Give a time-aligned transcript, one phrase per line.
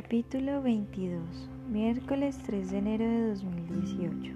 [0.00, 1.20] Capítulo 22
[1.72, 4.32] Miércoles 3 de enero de 2018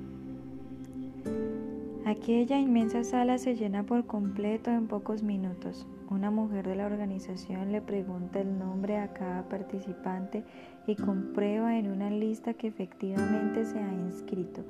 [2.05, 5.87] Aquella inmensa sala se llena por completo en pocos minutos.
[6.11, 10.43] Una mujer de la organización le pregunta el nombre a cada participante
[10.89, 14.65] y comprueba en una lista que efectivamente se ha inscrito.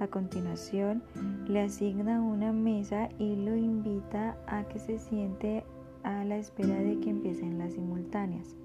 [0.00, 1.02] A continuación,
[1.46, 5.62] le asigna una mesa y lo invita a que se siente
[6.04, 8.56] a la espera de que empiecen las simultáneas.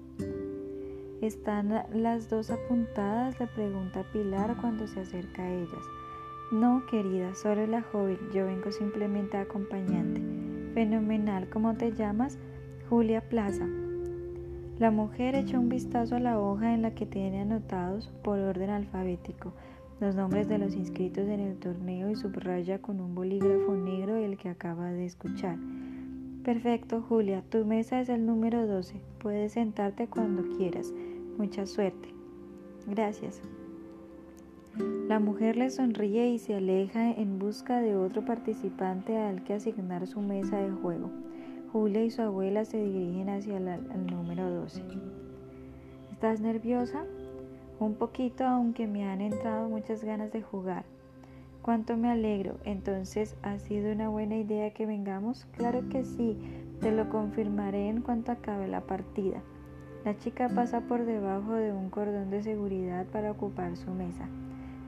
[1.20, 3.38] ¿Están las dos apuntadas?
[3.40, 5.84] le pregunta Pilar cuando se acerca a ellas.
[6.52, 10.20] No, querida, solo la joven, yo vengo simplemente acompañante.
[10.74, 12.38] Fenomenal, ¿cómo te llamas?
[12.90, 13.66] Julia Plaza.
[14.78, 18.70] La mujer echa un vistazo a la hoja en la que tiene anotados, por orden
[18.70, 19.52] alfabético,
[20.00, 24.36] los nombres de los inscritos en el torneo y subraya con un bolígrafo negro el
[24.36, 25.56] que acaba de escuchar.
[26.44, 29.00] Perfecto, Julia, tu mesa es el número 12.
[29.18, 30.92] Puedes sentarte cuando quieras.
[31.38, 32.08] Mucha suerte.
[32.86, 33.42] Gracias.
[35.08, 40.06] La mujer le sonríe y se aleja en busca de otro participante al que asignar
[40.06, 41.10] su mesa de juego.
[41.72, 44.82] Julia y su abuela se dirigen hacia el número 12.
[46.12, 47.04] ¿Estás nerviosa?
[47.80, 50.84] Un poquito, aunque me han entrado muchas ganas de jugar.
[51.62, 52.58] Cuánto me alegro.
[52.64, 55.46] Entonces, ¿ha sido una buena idea que vengamos?
[55.56, 56.38] Claro que sí.
[56.80, 59.42] Te lo confirmaré en cuanto acabe la partida.
[60.04, 64.28] La chica pasa por debajo de un cordón de seguridad para ocupar su mesa.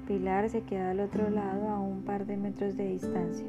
[0.06, 3.47] Pilar se queda al otro lado a un par de metros de distancia.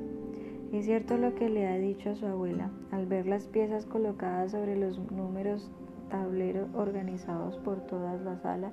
[0.71, 2.69] Es cierto lo que le ha dicho a su abuela.
[2.91, 5.69] Al ver las piezas colocadas sobre los números
[6.09, 8.71] tableros organizados por toda la sala,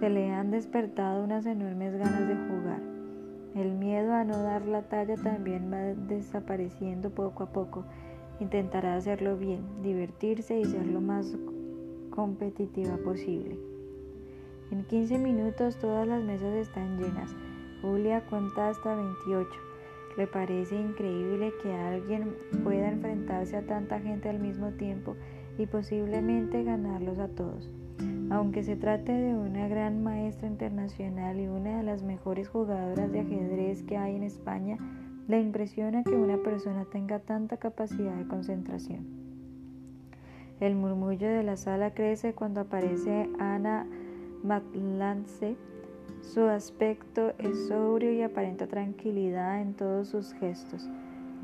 [0.00, 2.80] se le han despertado unas enormes ganas de jugar.
[3.54, 7.84] El miedo a no dar la talla también va desapareciendo poco a poco.
[8.40, 11.36] Intentará hacerlo bien, divertirse y ser lo más
[12.16, 13.56] competitiva posible.
[14.72, 17.36] En 15 minutos todas las mesas están llenas.
[17.82, 19.48] Julia cuenta hasta 28.
[20.16, 22.34] Le parece increíble que alguien
[22.64, 25.14] pueda enfrentarse a tanta gente al mismo tiempo
[25.58, 27.70] y posiblemente ganarlos a todos.
[28.30, 33.20] Aunque se trate de una gran maestra internacional y una de las mejores jugadoras de
[33.20, 34.78] ajedrez que hay en España,
[35.28, 39.25] le impresiona que una persona tenga tanta capacidad de concentración.
[40.60, 43.86] El murmullo de la sala crece cuando aparece Ana
[44.42, 45.56] Matlance.
[46.22, 50.88] Su aspecto es sobrio y aparenta tranquilidad en todos sus gestos.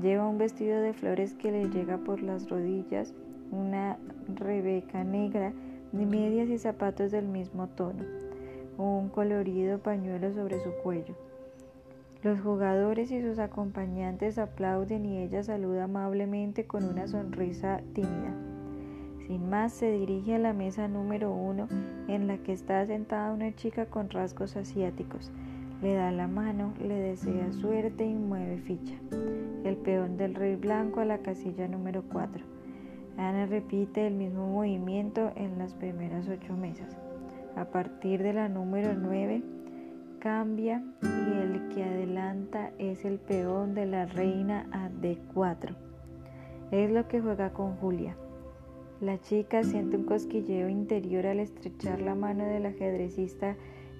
[0.01, 3.15] Lleva un vestido de flores que le llega por las rodillas,
[3.51, 3.99] una
[4.35, 5.53] rebeca negra
[5.93, 8.03] medias y zapatos del mismo tono,
[8.79, 11.15] un colorido pañuelo sobre su cuello.
[12.23, 18.52] Los jugadores y sus acompañantes aplauden y ella saluda amablemente con una sonrisa tímida.
[19.27, 21.69] Sin más, se dirige a la mesa número uno
[22.09, 25.31] en la que está sentada una chica con rasgos asiáticos.
[25.81, 28.95] Le da la mano, le desea suerte y mueve ficha.
[29.65, 32.45] El peón del rey blanco a la casilla número 4.
[33.17, 36.97] Ana repite el mismo movimiento en las primeras ocho mesas.
[37.57, 39.43] A partir de la número 9
[40.21, 45.75] cambia y el que adelanta es el peón de la reina a D4.
[46.71, 48.17] Es lo que juega con Julia.
[49.03, 53.57] La chica siente un cosquilleo interior al estrechar la mano del ajedrecista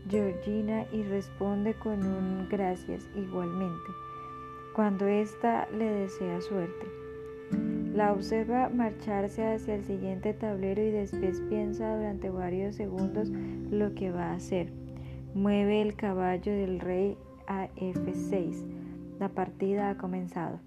[0.09, 3.91] Georgina y responde con un gracias igualmente,
[4.77, 6.87] cuando ésta le desea suerte.
[7.93, 14.13] La observa marcharse hacia el siguiente tablero y después piensa durante varios segundos lo que
[14.13, 14.73] va a hacer.
[15.35, 19.19] Mueve el caballo del rey a F6.
[19.19, 20.61] La partida ha comenzado.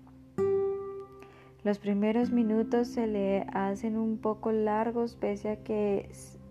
[1.66, 6.08] Los primeros minutos se le hacen un poco largos pese a que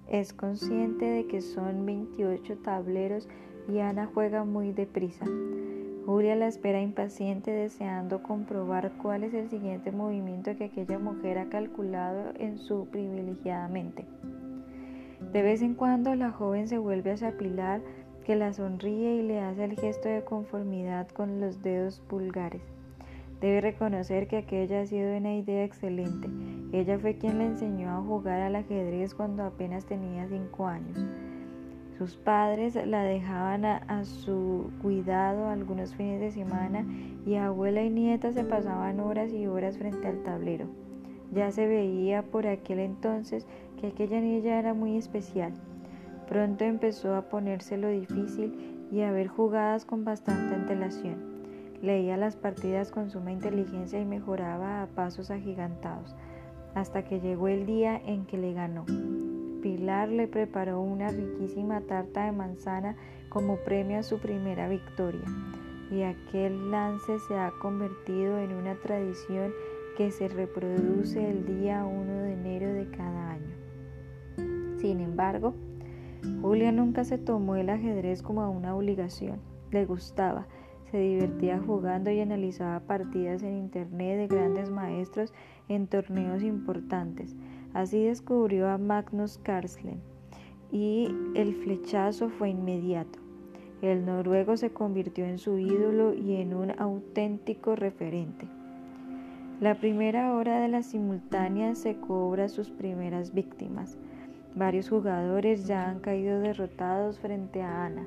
[0.09, 3.29] es consciente de que son 28 tableros
[3.69, 5.25] y Ana juega muy deprisa.
[6.05, 11.49] Julia la espera impaciente deseando comprobar cuál es el siguiente movimiento que aquella mujer ha
[11.49, 14.05] calculado en su privilegiada mente.
[15.33, 17.83] De vez en cuando la joven se vuelve hacia Pilar
[18.25, 22.74] que la sonríe y le hace el gesto de conformidad con los dedos pulgares.
[23.41, 26.29] Debe reconocer que aquella ha sido una idea excelente.
[26.73, 30.99] Ella fue quien le enseñó a jugar al ajedrez cuando apenas tenía cinco años.
[31.99, 36.85] Sus padres la dejaban a, su cuidado algunos fines de semana
[37.25, 40.67] y abuela y nieta se pasaban horas y horas frente al tablero.
[41.33, 43.47] Ya se veía por aquel entonces
[43.81, 45.53] que aquella niña era muy especial.
[46.29, 51.34] Pronto empezó a ponérselo difícil y a ver jugadas con bastante antelación.
[51.85, 56.17] Leía las partidas con suma inteligencia y mejoraba a pasos agigantados,
[56.75, 58.87] hasta que llegó el día en que le ganó.
[59.61, 62.97] Pilar le preparó una riquísima tarta de manzana
[63.29, 65.27] como premio a su primera victoria,
[65.91, 69.53] y aquel lance se ha convertido en una tradición
[69.99, 74.79] que se reproduce el día 1 de enero de cada año.
[74.79, 75.53] Sin embargo,
[76.41, 79.39] Julia nunca se tomó el ajedrez como una obligación,
[79.71, 80.47] le gustaba,
[80.95, 85.35] se divertía jugando y analizaba partidas en internet de grandes maestros
[85.69, 87.35] en torneos importantes.
[87.73, 90.01] Así descubrió a Magnus Carlsen
[90.71, 93.19] y el flechazo fue inmediato.
[93.83, 98.47] El noruego se convirtió en su ídolo y en un auténtico referente.
[99.61, 103.99] La primera hora de la simultánea se cobra sus primeras víctimas.
[104.55, 108.07] Varios jugadores ya han caído derrotados frente a Ana.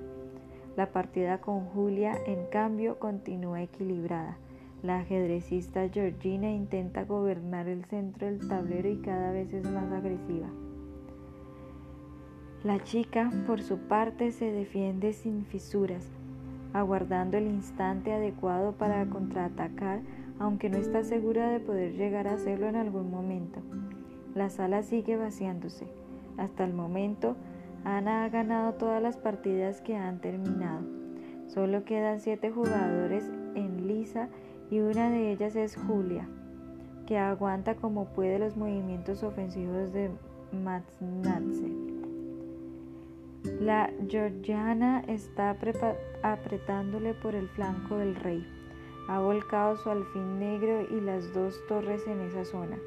[0.78, 4.38] La partida con Julia, en cambio, continúa equilibrada.
[4.84, 10.48] La ajedrecista Georgina intenta gobernar el centro del tablero y cada vez es más agresiva.
[12.64, 16.08] La chica, por su parte, se defiende sin fisuras,
[16.74, 20.02] aguardando el instante adecuado para contraatacar,
[20.38, 23.62] aunque no está segura de poder llegar a hacerlo en algún momento.
[24.36, 25.88] La sala sigue vaciándose.
[26.38, 27.36] Hasta el momento,
[27.88, 30.82] Ana ha ganado todas las partidas que han terminado.
[31.48, 34.28] Solo quedan siete jugadores en lisa
[34.70, 36.28] y una de ellas es Julia,
[37.06, 40.12] que aguanta como puede los movimientos ofensivos de
[40.52, 41.72] Matznatze.
[43.62, 45.56] La Georgiana está
[46.24, 48.46] apretándole por el flanco del rey.
[49.08, 52.78] Ha volcado su alfil negro y las dos torres en esa zona.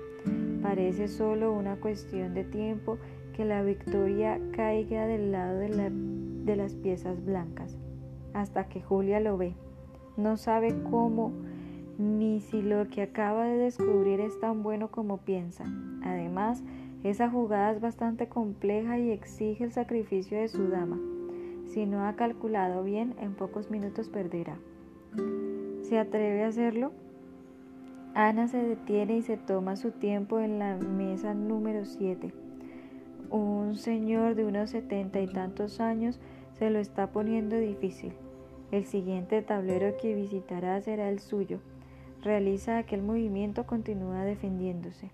[0.63, 2.99] Parece solo una cuestión de tiempo
[3.33, 5.91] que la victoria caiga del lado de,
[6.45, 7.79] de las piezas blancas,
[8.35, 9.55] hasta que Julia lo ve.
[10.17, 11.33] No sabe cómo
[11.99, 15.65] ni si lo que acaba de descubrir es tan bueno como piensa.
[16.03, 16.63] Además,
[17.05, 20.99] esa jugada es bastante compleja y exige el sacrificio de su dama.
[21.67, 24.59] Si no ha calculado bien, en pocos minutos perderá.
[25.83, 26.93] ¿Se atreve a hacerlo?
[28.15, 32.33] Ana se detiene y se toma su tiempo en la mesa número 7.
[33.31, 36.21] Un señor de unos setenta y tantos años
[36.59, 38.13] se lo está poniendo difícil.
[38.71, 41.61] El siguiente tablero que visitará será el suyo
[42.23, 45.11] realiza aquel movimiento, continúa defendiéndose.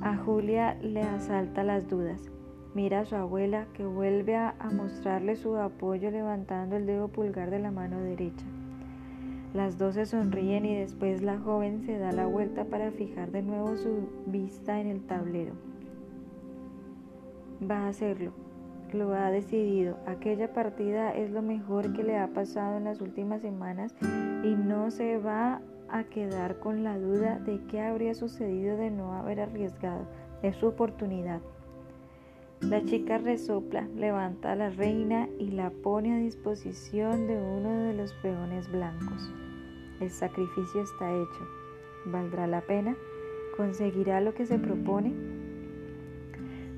[0.00, 2.20] A Julia le asalta las dudas.
[2.74, 7.58] Mira a su abuela que vuelve a, mostrarle su apoyo levantando el dedo pulgar de
[7.58, 8.46] la mano derecha.
[9.52, 13.42] Las dos se sonríen y después la joven se da la vuelta para fijar de
[13.42, 15.52] nuevo su vista en el tablero.
[17.70, 18.32] Va a hacerlo,
[18.92, 19.96] lo ha decidido.
[20.06, 23.94] Aquella partida es lo mejor que le ha pasado en las últimas semanas
[24.42, 29.12] y no se va a quedar con la duda de qué habría sucedido de no
[29.12, 30.06] haber arriesgado.
[30.42, 31.40] Es su oportunidad.
[32.60, 37.94] La chica resopla, levanta a la reina y la pone a disposición de uno de
[37.94, 39.32] los peones blancos.
[40.00, 41.48] El sacrificio está hecho.
[42.06, 42.96] ¿Valdrá la pena?
[43.56, 45.41] ¿Conseguirá lo que se propone?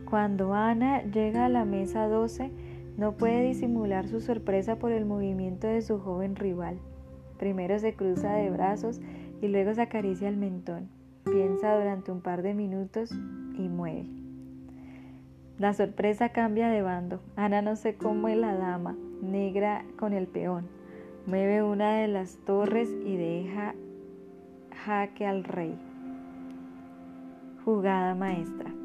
[0.09, 2.51] Cuando Ana llega a la mesa 12,
[2.97, 6.79] no puede disimular su sorpresa por el movimiento de su joven rival.
[7.39, 9.01] Primero se cruza de brazos
[9.43, 10.89] y luego se acaricia el mentón.
[11.25, 14.07] Piensa durante un par de minutos y mueve.
[15.59, 17.21] La sorpresa cambia de bando.
[17.37, 20.69] Ana no se come la dama, negra con el peón.
[21.26, 23.75] Mueve una de las torres y deja
[24.85, 25.78] jaque al rey.
[27.64, 28.84] Jugada maestra.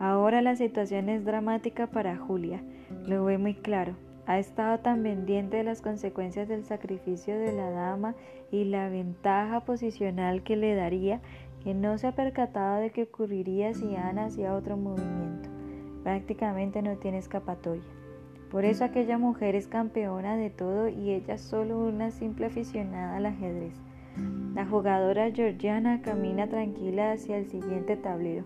[0.00, 2.62] Ahora la situación es dramática para Julia.
[3.06, 3.94] Lo ve muy claro.
[4.26, 8.14] Ha estado tan pendiente de las consecuencias del sacrificio de la dama
[8.50, 11.20] y la ventaja posicional que le daría
[11.62, 15.48] que no se ha percatado de qué ocurriría si Ana hacía otro movimiento.
[16.02, 17.82] Prácticamente no tiene escapatoria.
[18.50, 23.26] Por eso aquella mujer es campeona de todo y ella solo una simple aficionada al
[23.26, 23.74] ajedrez.
[24.54, 28.44] La jugadora georgiana camina tranquila hacia el siguiente tablero.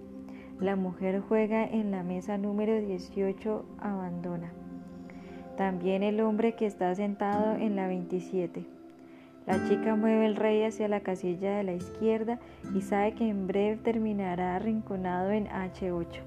[0.60, 4.52] La mujer juega en la mesa número 18, abandona.
[5.56, 8.64] También el hombre que está sentado en la 27.
[9.46, 12.40] La chica mueve el rey hacia la casilla de la izquierda
[12.74, 16.20] y sabe que en breve terminará arrinconado en H8.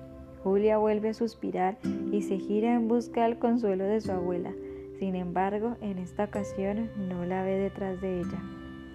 [0.43, 1.77] Julia vuelve a suspirar
[2.11, 4.53] y se gira en busca del consuelo de su abuela.
[4.97, 8.41] Sin embargo, en esta ocasión no la ve detrás de ella.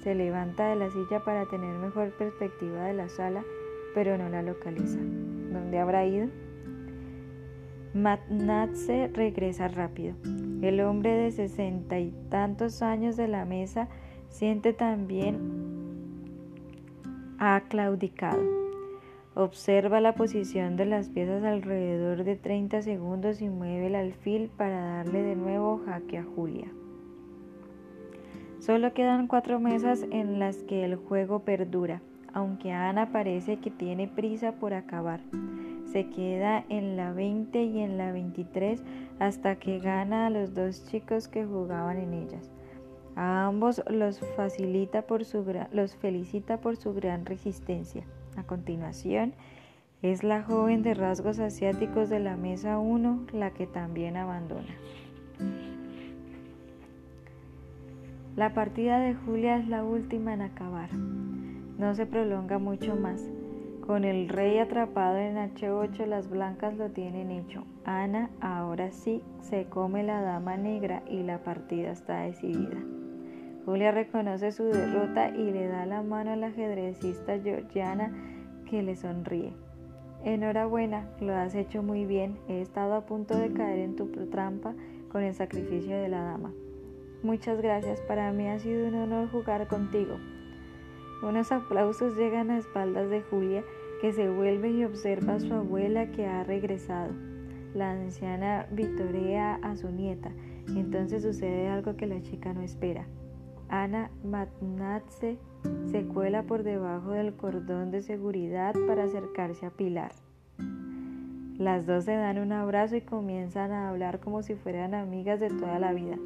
[0.02, 3.44] Se levanta de la silla para tener mejor perspectiva de la sala,
[3.96, 4.98] pero no la localiza.
[4.98, 6.28] ¿Dónde habrá ido?
[7.94, 10.14] Matnatze regresa rápido.
[10.60, 13.88] El hombre de sesenta y tantos años de la mesa
[14.28, 15.38] siente también
[17.38, 18.42] ha claudicado.
[19.34, 24.78] Observa la posición de las piezas alrededor de 30 segundos y mueve el alfil para
[24.78, 26.70] darle de nuevo jaque a Julia.
[28.58, 32.02] Solo quedan cuatro mesas en las que el juego perdura,
[32.36, 35.20] aunque Ana parece que tiene prisa por acabar.
[35.86, 38.82] Se queda en la 20 y en la 23
[39.18, 42.52] hasta que gana a los dos chicos que jugaban en ellas.
[43.14, 48.04] A ambos los, facilita por su, los felicita por su gran resistencia.
[48.36, 49.32] A continuación,
[50.02, 54.76] es la joven de rasgos asiáticos de la mesa 1 la que también abandona.
[58.36, 60.90] La partida de Julia es la última en acabar.
[61.78, 63.30] No se prolonga mucho más.
[63.86, 67.64] Con el rey atrapado en H8, las blancas lo tienen hecho.
[67.84, 72.78] Ana ahora sí se come la dama negra y la partida está decidida.
[73.64, 78.10] Julia reconoce su derrota y le da la mano a la ajedrecista Georgiana
[78.68, 79.52] que le sonríe.
[80.24, 82.38] Enhorabuena, lo has hecho muy bien.
[82.48, 84.74] He estado a punto de caer en tu trampa
[85.10, 86.52] con el sacrificio de la dama.
[87.22, 90.16] Muchas gracias, para mí ha sido un honor jugar contigo.
[91.22, 93.64] Unos aplausos llegan a espaldas de Julia,
[94.00, 97.12] que se vuelve y observa a su abuela que ha regresado.
[97.74, 100.30] La anciana vitorea a su nieta.
[100.68, 103.06] Entonces sucede algo que la chica no espera.
[103.68, 105.38] Ana Matnatze
[105.90, 110.12] se cuela por debajo del cordón de seguridad para acercarse a Pilar.
[111.58, 115.48] Las dos se dan un abrazo y comienzan a hablar como si fueran amigas de
[115.48, 116.16] toda la vida.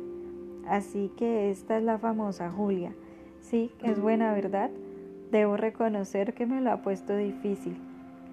[0.69, 2.93] Así que esta es la famosa Julia.
[3.41, 4.71] Sí, es buena, ¿verdad?
[5.31, 7.77] Debo reconocer que me lo ha puesto difícil.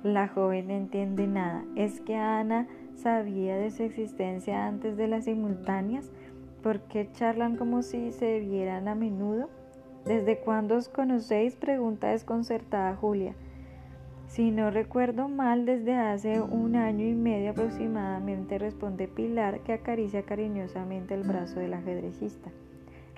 [0.03, 1.63] La joven no entiende nada.
[1.75, 6.11] ¿Es que Ana sabía de su existencia antes de las simultáneas?
[6.61, 9.49] ¿Por qué charlan como si se vieran a menudo?
[10.05, 11.55] ¿Desde cuándo os conocéis?
[11.55, 13.33] pregunta desconcertada Julia.
[14.27, 20.23] Si no recuerdo mal, desde hace un año y medio aproximadamente, responde Pilar, que acaricia
[20.23, 22.51] cariñosamente el brazo del ajedrecista.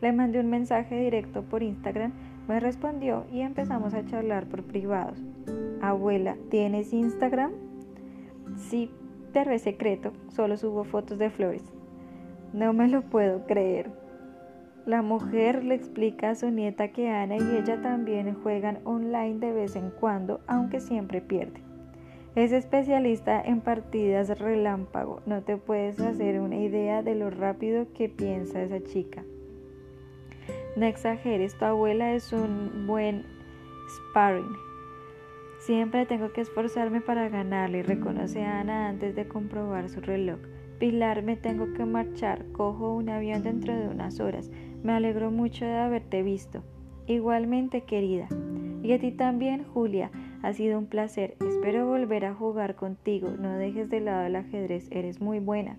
[0.01, 2.13] Le mandé un mensaje directo por Instagram,
[2.47, 5.21] me respondió y empezamos a charlar por privados.
[5.81, 7.51] Abuela, ¿tienes Instagram?
[8.55, 8.91] Sí,
[9.33, 11.63] pero es secreto, solo subo fotos de flores.
[12.53, 13.91] No me lo puedo creer.
[14.85, 19.51] La mujer le explica a su nieta que Ana y ella también juegan online de
[19.51, 21.61] vez en cuando, aunque siempre pierde.
[22.35, 25.21] Es especialista en partidas relámpago.
[25.25, 29.23] No te puedes hacer una idea de lo rápido que piensa esa chica.
[30.79, 33.25] No exageres, tu abuela es un buen
[33.89, 34.55] sparring.
[35.59, 40.39] Siempre tengo que esforzarme para ganarle, reconoce Ana antes de comprobar su reloj.
[40.79, 42.45] Pilar, me tengo que marchar.
[42.53, 44.49] Cojo un avión dentro de unas horas.
[44.81, 46.63] Me alegro mucho de haberte visto.
[47.07, 48.29] Igualmente, querida.
[48.81, 50.11] Y a ti también, Julia.
[50.43, 51.35] Ha sido un placer.
[51.45, 53.31] Espero volver a jugar contigo.
[53.37, 54.87] No dejes de lado el ajedrez.
[54.91, 55.77] Eres muy buena.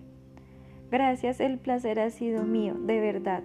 [0.91, 3.41] Gracias, el placer ha sido mío, de verdad.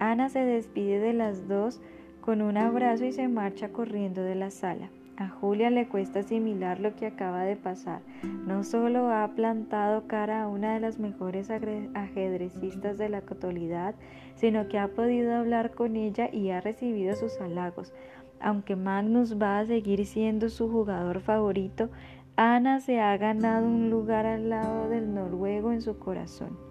[0.00, 1.80] Ana se despide de las dos
[2.22, 4.88] con un abrazo y se marcha corriendo de la sala.
[5.18, 8.00] A Julia le cuesta asimilar lo que acaba de pasar.
[8.46, 13.94] No solo ha plantado cara a una de las mejores ajedrecistas de la actualidad,
[14.36, 17.92] sino que ha podido hablar con ella y ha recibido sus halagos.
[18.40, 21.90] Aunque Magnus va a seguir siendo su jugador favorito,
[22.36, 26.69] Ana se ha ganado un lugar al lado del noruego en su corazón.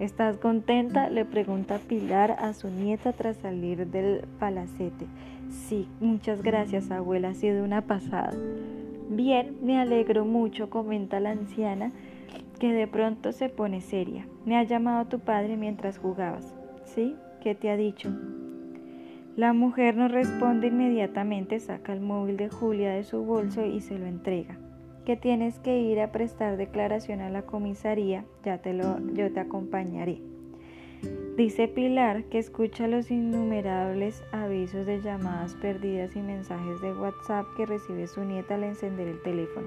[0.00, 1.10] ¿Estás contenta?
[1.10, 5.04] le pregunta Pilar a su nieta tras salir del palacete.
[5.50, 8.32] Sí, muchas gracias, abuela, ha sido una pasada.
[9.10, 11.92] Bien, me alegro mucho, comenta la anciana,
[12.58, 14.26] que de pronto se pone seria.
[14.46, 16.54] Me ha llamado tu padre mientras jugabas.
[16.86, 17.14] ¿Sí?
[17.42, 18.08] ¿Qué te ha dicho?
[19.36, 23.98] La mujer no responde inmediatamente, saca el móvil de Julia de su bolso y se
[23.98, 24.56] lo entrega.
[25.10, 29.40] Que tienes que ir a prestar declaración a la comisaría, ya te lo, yo te
[29.40, 30.22] acompañaré.
[31.36, 37.66] Dice Pilar que escucha los innumerables avisos de llamadas perdidas y mensajes de WhatsApp que
[37.66, 39.66] recibe su nieta al encender el teléfono.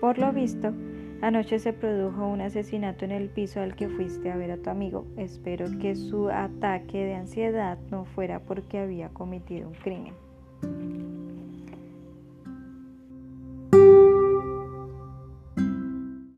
[0.00, 0.72] Por lo visto,
[1.20, 4.70] anoche se produjo un asesinato en el piso al que fuiste a ver a tu
[4.70, 5.06] amigo.
[5.16, 10.14] Espero que su ataque de ansiedad no fuera porque había cometido un crimen.